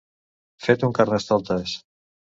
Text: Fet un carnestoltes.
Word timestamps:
Fet 0.67 0.87
un 0.89 0.95
carnestoltes. 1.01 1.77